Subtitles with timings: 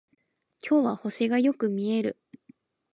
[0.67, 2.17] 今日は星がよく見える